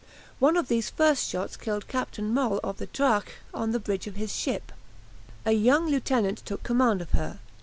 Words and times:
One 0.39 0.57
of 0.57 0.67
these 0.67 0.89
first 0.89 1.29
shots 1.29 1.55
killed 1.55 1.87
Captain 1.87 2.33
Moll 2.33 2.59
of 2.63 2.77
the 2.77 2.87
"Drache" 2.87 3.33
on 3.53 3.71
the 3.71 3.79
bridge 3.79 4.07
of 4.07 4.15
his 4.15 4.35
ship. 4.35 4.71
A 5.45 5.51
young 5.51 5.85
lieutenant 5.87 6.39
took 6.39 6.63
command 6.63 7.01
of 7.03 7.11
her. 7.11 7.37